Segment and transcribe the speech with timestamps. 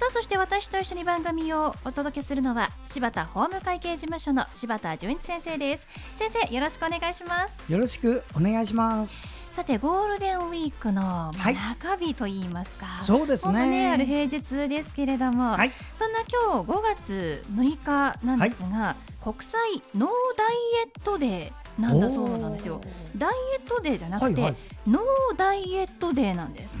[0.00, 5.86] さあそして私と一緒に番組をお届けするのは柴田法務会計事務所の柴田純一先生です。
[6.16, 7.70] 先生よろしくお願いします。
[7.70, 9.22] よろしくお願いします。
[9.52, 11.54] さてゴールデンウィークのはい。
[11.54, 15.72] 中日といいますか、そうです本当ねあるね平日ですけれども、はい。
[15.98, 19.60] そんな今日5月6日なんですが、国際
[19.94, 22.80] ノーダイエットデーなんだそうなんですよ。
[23.18, 24.56] ダイエットデーじゃなくて、はいはい。
[24.88, 25.00] No
[25.34, 26.72] Diet Day なんです、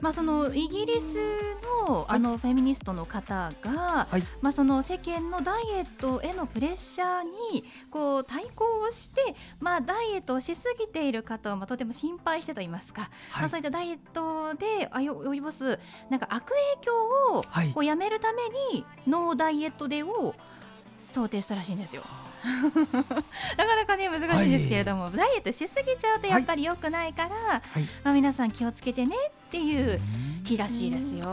[0.00, 1.18] まあそのイギリス
[1.88, 4.22] のあのフェミニストの方が、はい。
[4.42, 13.40] まあ、その世間のダイエットへのプレッシャーにこう対抗をして、まあ、ダイエットをしすぎている方を、まあ、とても心配してと言いますか、はい。
[13.42, 15.78] まあ、そういったダイエットであよ及ぼす
[16.10, 16.92] なんか悪影響
[17.38, 17.72] をはい。
[17.72, 18.42] こうやめるため
[18.74, 20.34] に No Diet Day を
[21.10, 22.02] 想定したらしいんですよ。
[22.46, 27.82] なかなかね難しいですけれども、ダイエットしすぎちゃうとやっぱり良くないから、はい。
[28.04, 29.16] まあ、皆さん気をつけてね
[29.48, 29.98] っていう
[30.44, 31.26] 日らしいですよ。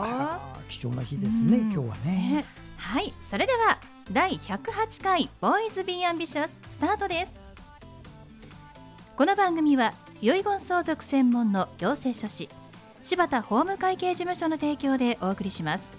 [0.68, 1.72] 貴重な日ですねうん。
[1.72, 2.12] 今日はね。
[2.36, 2.44] ね。
[2.78, 3.78] はいそれでは
[4.10, 7.32] 第108回ボーイズビーアンビシャススタートです。
[9.16, 9.92] この番組は
[10.22, 12.48] 遺言相続専門の行政書士
[13.02, 15.90] 柴田法務会計事務所の提供でお送りします。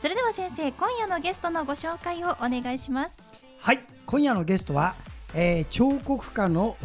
[0.00, 3.18] それでは先生今夜のゲストのご紹介をお願いします。
[3.60, 4.94] はい今夜のゲストは、
[5.34, 6.76] えー、彫刻家のお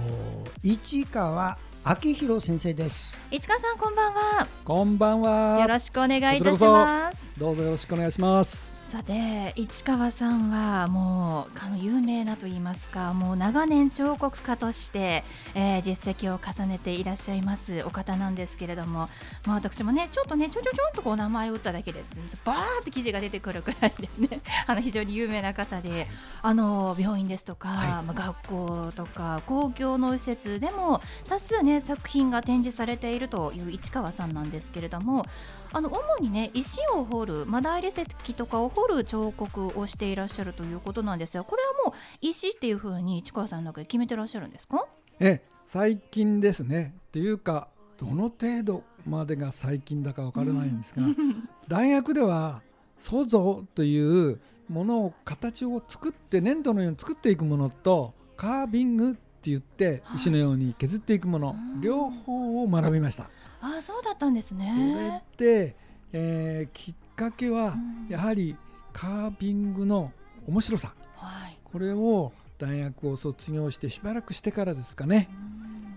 [0.63, 5.59] 市川明宏先生です市川さんこんばんはこんばんは。
[5.61, 8.78] よろしくお願いいたしますどうぞよろしくお願いします。
[8.89, 15.23] さて市川さんはもうあの有名なと言いますかもう長年彫刻家として、
[15.53, 19.07] えー実績を重ねていらっしゃいますお方なんですけれども、
[19.45, 22.03] まあ、私もねちょっとねちょちょちょんとこう名前を打っただけで
[22.43, 24.41] バーって記事が出てくるくらいですね。
[24.65, 26.07] あの非常に有名な方で
[26.41, 28.03] あの病院ですとか、はい。
[28.03, 35.25] まあ、学校とか公共の施設でも多数ね作品が展示されているという市川さんなんですけれども
[35.71, 44.85] あの主にね石を彫る、まあ、大理石とかを彫る彫刻をしていらっしゃるということなんですがこれはもう石っていうふうに市川さんの中で決めてらっしゃるんですか？
[45.19, 46.95] え、最近ですね。
[47.11, 51.03] というかどの程度までが最近だかわからないんですが、
[51.67, 52.61] 大学では
[52.97, 60.17] 塑像というものを形を作って粘土のように作っていくものとカービングって言ってはい。
[60.17, 61.81] 石のように削っていくもの、うん。
[61.81, 63.23] 両方を学びました。
[63.61, 65.23] ああそうだったんですそれね。
[65.37, 65.75] で、
[66.13, 68.07] えーきっかけはうん。
[68.09, 68.55] やはり
[68.93, 70.11] カービングの
[70.47, 70.93] 面白さ。
[71.15, 71.57] はい。
[71.63, 75.29] これを大学を卒業してしばらくしてからですかね。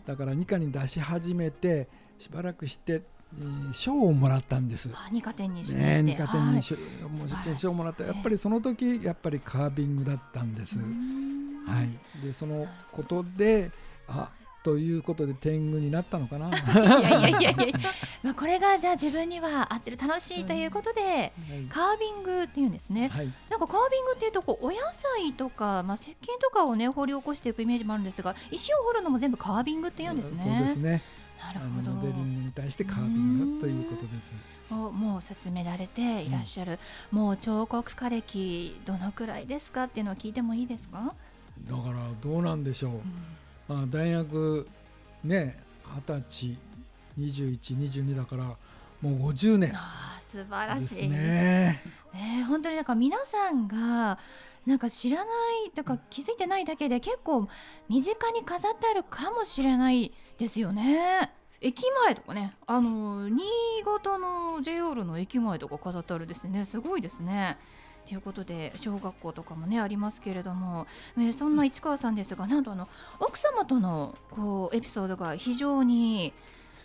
[0.07, 1.89] だから二課に出し始めて
[2.19, 3.03] しばらくして、
[3.37, 4.91] えー賞をもらったんです。
[4.95, 6.55] あ二課展にして、二課展はい。
[6.57, 6.81] に賞,、も
[7.13, 7.61] う素晴らしい。
[7.61, 8.05] 賞をもらった。
[8.05, 10.79] やっぱりその時やっぱりカービングだったんです。
[11.67, 11.91] うんはい、
[12.25, 13.71] でそのことで
[14.09, 14.31] あ
[14.65, 16.49] ということで天狗になったのかな。
[16.49, 17.79] いやいやいやいやいや、
[18.23, 21.33] まあこれがじゃあ自分には合ってる楽しいということで、
[21.69, 23.09] カービングっていうんですね。
[23.09, 30.43] はい、なんかカービングっていうとこうお野菜とかまあ石鹸とかをね掘り起こしていくイメージもあるんですが、石を掘るのも全部カービングって言うんですね。
[30.45, 31.03] そうですね。
[31.45, 31.91] なるほど。
[31.91, 34.31] モデリングに対してカービングということです。
[34.71, 36.79] をもう進められていらっしゃる、
[37.11, 39.85] もう彫刻家歴どのくらいですか？
[39.85, 41.17] っていうのは聞いてもいいですか？
[41.61, 43.73] だからどうなんでしょう。
[43.73, 44.67] まあ、大学
[45.25, 45.57] ね
[45.95, 46.59] 二十歳
[47.19, 48.45] 2122だから
[49.01, 51.09] もう50年ああ素晴らですしい。
[51.09, 51.83] ね。
[52.15, 54.19] ね本当になんか皆さんが
[54.67, 55.31] なんか知らな
[55.67, 57.49] いとか気づいてないだけで結構
[57.89, 61.33] 身近に飾ってあるかもしれないですよね。
[61.61, 63.45] 駅前とかねあの新
[63.85, 67.57] 潟の JR の駅前とか飾ってあるですねすごいですね。
[68.07, 72.89] ということで小学校とかもねありますけれども、えーそんな市川さんですがなんとあの
[73.21, 76.33] 奥様とのこうエピソードが非常に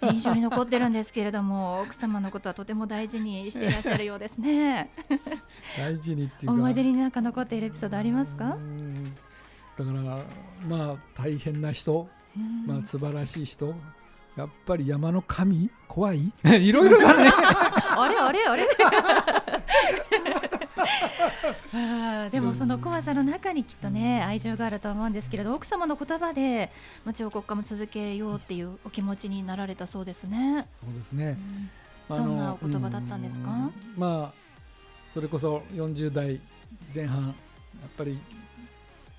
[0.04, 4.92] 印象に残ってるんですけれども 奥様のことはとても大事にしていらっしゃるようですね。
[5.78, 6.52] 大事にっていうか。
[6.54, 8.46] 思い出になんか残っているエピソードありますか？
[8.56, 8.58] う？
[8.60, 9.04] ん。
[9.06, 9.12] だ
[9.86, 10.24] から
[10.68, 12.66] まあ大変な人、うん。
[12.68, 13.74] まあ素晴らしい人。
[14.36, 15.72] やっぱり山の神？
[15.88, 16.32] 怖い？
[16.46, 17.32] いろいろだね。
[17.98, 18.68] あれあれあれ？
[22.32, 26.72] でもその怖さの中にきっとね愛情があると思うんですけれど奥様の言葉で、
[27.06, 30.68] まあ、彫刻家も続けようっていうお気持ちになられたそうですね。
[30.84, 31.38] そうですね。
[32.10, 33.74] どんなお言葉だったんですか、うん。
[33.98, 34.48] まあ
[35.14, 36.40] それこそ40代
[36.94, 37.34] 前半やっ
[37.98, 38.18] ぱり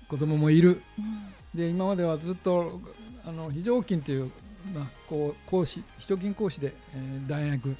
[0.07, 0.81] 子供もいる。
[0.97, 1.33] うん。
[1.53, 2.79] で今まではずっと
[3.25, 4.31] あの非常勤という、
[4.73, 7.75] まあ、こう講師非常勤講師で、えー大学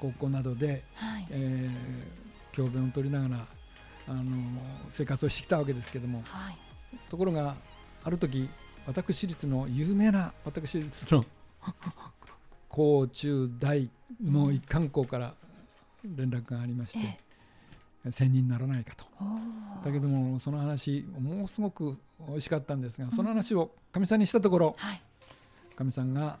[0.00, 1.26] 高校などで、はい。
[1.30, 2.21] えー
[2.52, 3.46] 教鞭を取りながら
[4.08, 4.22] あの
[4.90, 6.58] 生活をしてきたわけですけどもはい。
[7.08, 7.56] ところが
[8.04, 8.48] ある時
[8.86, 11.24] 私立の有名な私立の
[12.68, 13.88] 高中大
[14.22, 15.34] の一貫校から
[16.04, 17.20] 連絡がありまして、
[18.04, 19.06] え専任にならないかと。
[19.84, 21.96] だけどもその話ものすごく
[22.26, 25.02] 美味しかったんですがその話をかみさんにしたところはい。
[25.76, 26.38] かみさんが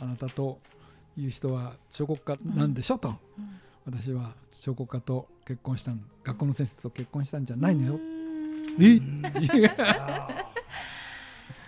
[0.00, 0.58] あなたと
[1.16, 7.94] いう人は彫刻家なんでしょと、うん私は彫刻家と結婚したん学校の先生と結婚したんじゃないのよ。
[7.94, 7.96] う。
[7.98, 8.00] ん。
[8.82, 8.98] え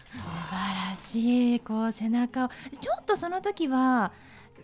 [0.05, 2.49] 素晴らしいこう背中を。
[2.49, 4.11] ちょっとその時は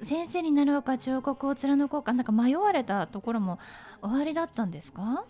[0.02, 3.58] 先生になろうか彫刻を貫こうかなんか迷われたところも
[4.02, 5.24] 終わりだったんですか、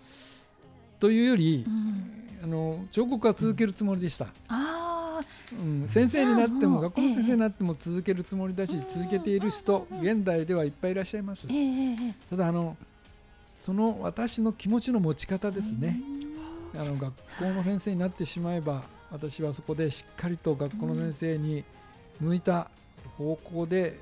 [0.98, 4.83] というよりうん、あの彫刻は続けるつもりでした、あ
[5.52, 8.92] うん、先生になっても学校の先生になっても続けるつもりだしええ。
[8.92, 11.46] 続けている人現代ではいっぱいいらっしゃいます。
[12.30, 12.76] ただあの
[13.54, 16.00] その私の気持ちの持ち方ですね、
[16.76, 18.82] あの学校の先生になってしまえば
[19.12, 21.64] 私はそこでしっかりと学校の先生に
[22.20, 22.68] 向いた
[23.16, 23.98] 方向で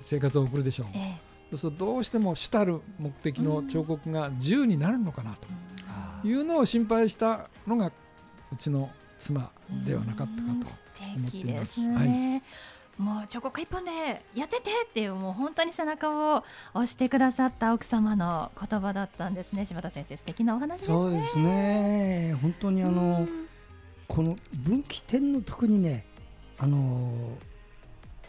[0.00, 0.86] 生活を送るでしょう。
[0.94, 1.32] ええ。
[1.50, 5.36] そうするとどうしても主たる目的の彫刻が自由になるのかな
[6.22, 7.92] というのを心配したのが
[8.52, 8.90] うちの
[9.22, 9.50] 妻
[9.84, 10.78] ではなかったかとうん素
[11.30, 12.08] 敵です思ってい。
[12.08, 12.42] ね、
[12.98, 19.64] もう彫刻家一本でやっててっていうもう本当に背中を押してくださった奥様の言葉だったんですね。
[19.64, 20.96] 柴田先生素敵なお話ですね。
[20.96, 22.36] そうですね。
[22.42, 23.48] 本当にあの、うん。
[24.08, 26.04] この分岐点の時にね
[26.58, 27.38] あの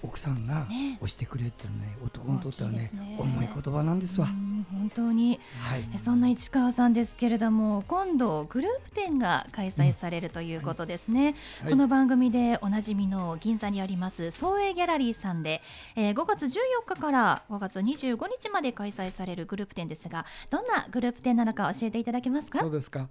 [0.04, 0.98] 奥さんがね。
[0.98, 3.18] 押してくれっていうのね男にとってはねね。
[3.20, 5.40] 重い言葉なんですわ、うん本当に。
[5.60, 5.90] はい。
[5.94, 11.72] えそんな市川さんですけれども今度グループ展が開催されるということですね、はい。
[11.72, 15.62] この番組でおなじみの銀座にあります創営ギャラリーさんで、
[15.96, 16.50] えー5月14
[16.86, 22.60] 日から5月25日まで開催されるグループ展ですがどんなグループ展なのか教えていただけますか？
[22.60, 23.10] そうですか。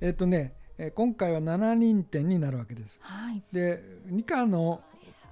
[0.00, 2.98] えっ、とねえー今回は7人展になるわけです。
[3.02, 3.42] はい。
[3.52, 4.82] で二課の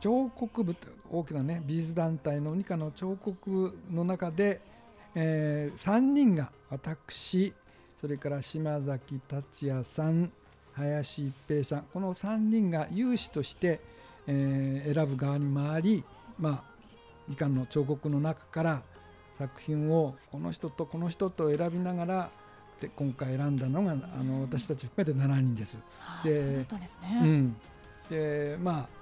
[0.02, 0.75] 彫刻部
[1.12, 4.60] 大きなね美術団体の二課の彫刻の中で、
[5.14, 7.54] え3人が私
[8.00, 10.32] それから島崎達也さん
[10.72, 13.78] 林一平さんこの3人が有志として、
[14.26, 16.05] えー選ぶ側に回り
[16.37, 16.62] まあ
[17.28, 18.82] 二課の彫刻の中から
[19.38, 22.31] 作品をこの人とこの人と選びながら
[22.81, 25.75] で今回選んだのがあの私たち含めて7人です。
[25.75, 27.56] であーそうだったんですね、うん、
[28.10, 29.01] でまあ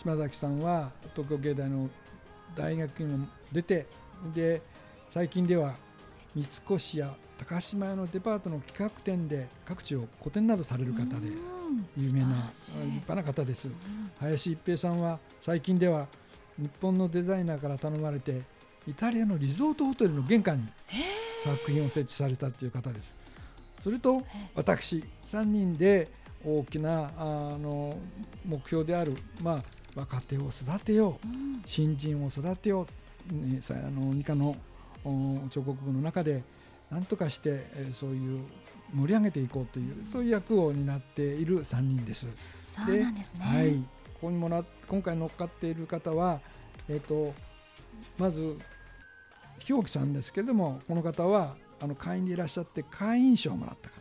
[0.00, 1.90] 島崎さんは東京芸大の
[2.56, 3.86] 大学にも出て
[4.34, 4.62] で
[5.10, 5.74] 最近では
[6.34, 11.86] 三越や高島屋のデパートの企画展で各地を個展などされる方でうん。
[11.98, 13.68] 有名な立派な方です。
[13.68, 13.74] うん。
[14.20, 16.06] 林一平さんは最近では
[16.58, 18.40] 日本のデザイナーから頼まれて
[18.88, 20.68] イタリアのリゾートホテルの玄関に
[21.44, 23.14] 作品を設置されたという方です。
[23.80, 24.22] それと
[24.54, 26.08] 私3人で
[26.44, 27.24] 大きなあ
[27.58, 27.98] の
[28.46, 29.62] 目標である、まあ、
[29.94, 32.86] 若手を育てよううん新人を育てよ
[33.30, 34.56] う、ね、さあの二課の
[35.04, 36.42] お彫刻部の中で
[36.90, 38.40] 何とかして、えーそういう
[38.92, 42.26] 盛り上げていこうというそういう役を担っている3人です。
[42.74, 43.40] そうなんですね。
[43.40, 43.76] はい、
[44.14, 46.40] ここにもら今回乗っかっている方は、
[46.88, 47.32] えー、と
[48.18, 48.56] まず
[49.60, 54.00] 日置さんですけれどもこの方はあの会員でいらっしゃって会員賞をもらった方。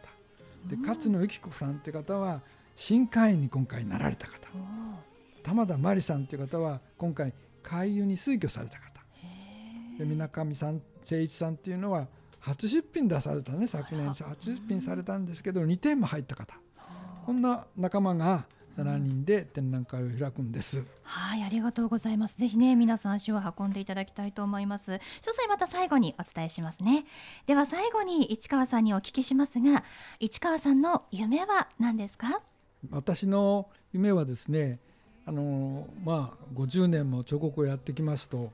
[0.66, 2.42] で勝野由紀子さんという方は
[2.76, 4.34] 新会員に今回なられた方
[5.44, 9.02] 玉田真理さんという方は今回会員に推挙された方
[9.98, 12.08] で水上さん誠一さんっていうのは
[12.40, 16.56] 初出品出されたね昨年初出品されたんですけど2点も入った方
[17.26, 18.46] こんな仲間が
[18.78, 20.86] 7人で展覧会を開くんです。
[21.04, 22.38] はい、ありがとうございます。
[22.38, 24.94] ぜひね、皆さん足を運んでいただきたいと思います。
[24.94, 27.04] 詳細また最後にお伝えしますね。
[27.46, 29.84] では最後に市川さんにお聞きしますが、
[30.22, 32.42] 市川さんの夢は何ですか？
[32.90, 34.80] 私の夢はですね
[35.30, 38.52] あのまあ50年も彫刻をやってきますと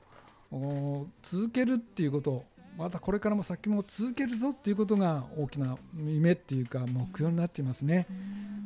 [1.22, 2.44] 続けるっていうこと
[2.76, 8.06] またこれからも先も続けるぞっていうことが大きな夢っていうか目標になっていますね。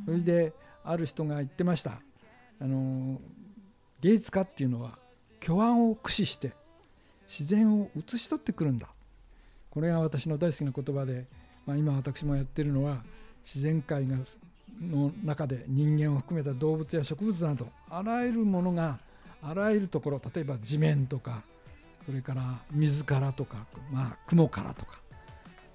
[0.06, 0.52] それで
[0.82, 2.00] ある人が言ってました
[2.60, 3.20] あの
[4.00, 4.98] 芸術家っていうのは
[5.38, 6.52] 巨案を駆使して
[7.28, 8.88] 自然を写し取ってくるんだ
[9.70, 11.26] これが私の大好きな言葉で、
[11.64, 13.04] まあ、今私もやってるのは
[13.44, 14.16] 自然界が
[14.80, 18.98] の中で人間を含めた動物や植物などあらゆるものが
[19.42, 21.42] あらゆるところ例えば地面とか
[22.04, 24.98] それから水からとか、まあ、雲からとか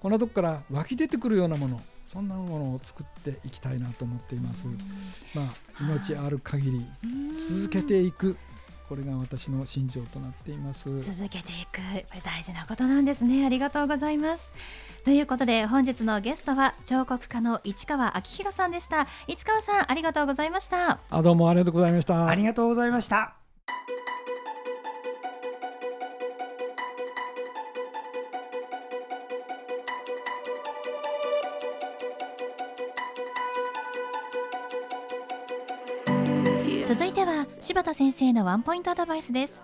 [0.00, 4.68] こんなとこから湧き出てくるようなものそんなものを作っていきたいなと思っています。
[5.34, 6.86] まあ、命ある限り
[7.34, 8.36] 続けていく
[8.88, 10.84] これが私の信条となっています。
[11.02, 11.78] 続けていく。
[11.94, 13.44] やっぱり大事なことなんですね。
[13.44, 14.50] ありがとうございます。
[15.04, 19.06] ということで本日のゲストは彫刻家の市川明弘さんでした。
[19.26, 21.00] 市川さんありがとうございました。
[21.10, 22.26] あどうもありがとうございました。
[22.26, 23.35] ありがとうございました
[36.86, 39.60] 続いては柴田先生のワンポイントアドバイスです。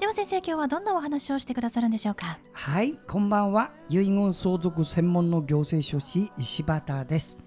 [0.00, 2.40] では先生今日はどんなお話をしてくださるんでしょうか？
[2.52, 3.70] はいこんばんは。
[3.88, 7.38] 遺言相続専門の行政書士柴田です、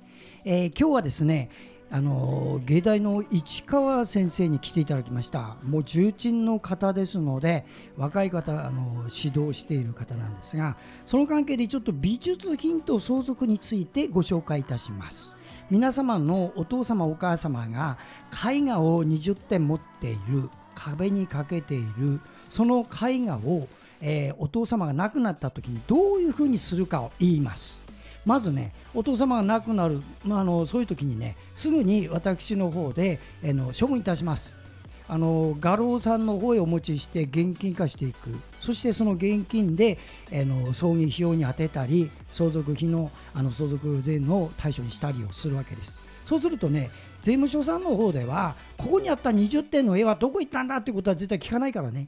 [0.46, 1.50] えー、今日はですね
[1.92, 5.58] あの芸大の市川先生に来ていただきました。
[5.64, 7.66] もう重鎮の方ですので
[7.98, 15.36] 若い方あの指導している方なんですがその関係でちょっと美術品と相続についてご紹介いたします。
[15.70, 17.98] 皆様のお父様お母様が
[18.32, 23.68] 絵画を20点持っている壁にかけているその絵画を、
[24.02, 27.80] えー、お父様が亡くなった時にどういうふうにするかを言います。
[28.26, 34.58] まずねお父様が亡くなる、まあ、あのそういう時にねすぐに私の方で、えー、の処分いたします。
[35.12, 38.30] あの画廊さんの方へお持ちして現金化していく。
[38.60, 39.98] そしてその現金で
[40.32, 46.04] あの葬儀費用に充てたり相続費のあの相続税の対象にしたりをするわけです。
[46.26, 52.08] そうするとね税務署さんの方ではここにあった20点の絵はどこ行ったんだってことは絶対聞かないからね。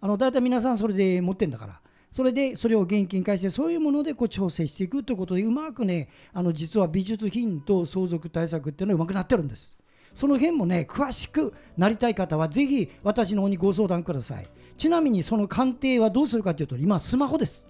[0.00, 1.80] あの大体皆さんそれで持ってんだから。
[2.10, 9.77] それでそれを現金化してそういうものでこう調整していくということでうまくねあの実は美術品と相続対策っていうのはうまくなってるんです。
[10.18, 14.48] その辺もね詳しくなりたい方はぜひ私の方にご相談ください。
[14.76, 17.68] ちなみにその鑑定はどうするかというと今スマホです。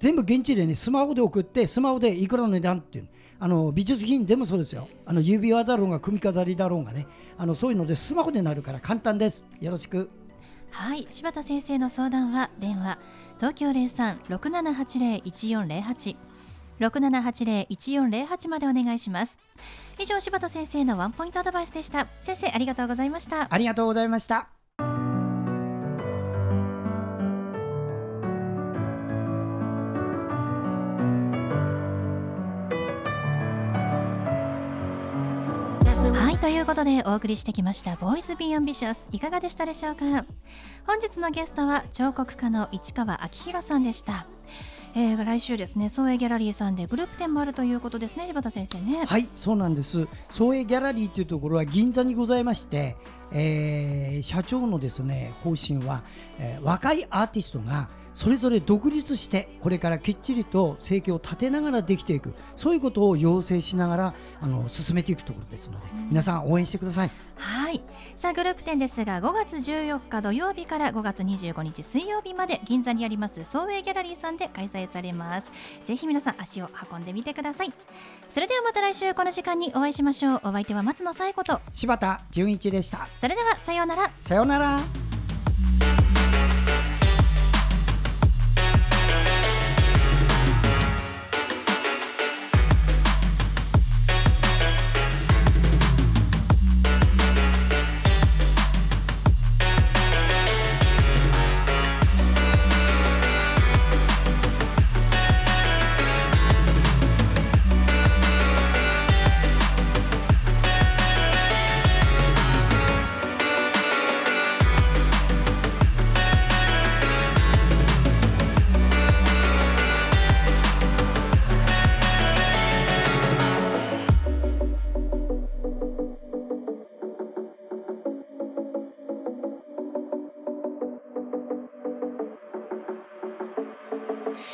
[0.00, 3.08] 全部現地でねスマホで送ってスマホでいくらの値段っていう
[3.38, 4.88] あの美術品全部そうですよ。
[5.06, 7.06] あの指輪だろうが組み飾りだろうがね。
[7.36, 9.46] あのそういうのでスマホでなるから簡単です。
[9.60, 10.10] よろしく。
[10.72, 11.06] はい。
[11.08, 12.98] 柴田先生の相談は電話
[13.36, 13.88] 東京零
[16.78, 19.36] 三六七八零一四零八までお願いします。
[19.98, 22.06] 以上柴田先生のワンポイントアドバイスでした。
[22.22, 23.48] 先生ありがとうございました。
[23.52, 24.48] ありがとうございました。
[36.10, 40.04] はいということでお送りしてきました「ボーイズ・ビー・アンビシャス」いかがでしたでしょうか？
[40.86, 44.26] 本日のゲストは彫刻家の市川明宏さんでした
[44.94, 49.04] えー、来週ですね総営ギャラリーさんでグループ展もあるということですね柴田先生ね。
[49.04, 50.08] はいそうなんです。
[50.30, 52.96] 総営ギャラリーというところは銀座にございまして
[53.32, 56.02] えー、社長のですね方針は、
[56.38, 62.34] えー、若いアーティストがそれぞれ独立してこれからきっちりと生計を立てながらできていく。
[62.56, 67.10] そういうことを要請しながらあの進めていくところですので、うん、皆さん応援してください。
[67.36, 67.80] はい。
[68.16, 75.52] さあグループ展ですが5月14日土曜日から5月25日水曜日まで銀座にあります総営ギャラリーさんで開催されます。
[75.86, 77.72] ぜひ皆さん足を運んでみてください。
[78.30, 80.40] それではまた来週この時間にお会いしましょう。
[80.42, 83.06] お相手は松野紗友子と柴田純一でした。
[83.20, 84.10] それではさようなら。
[84.24, 85.07] さようなら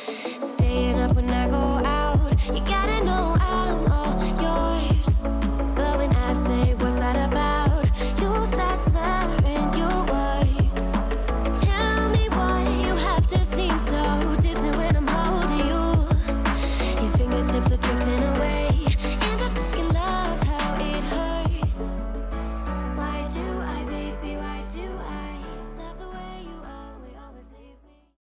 [0.05, 1.04] staying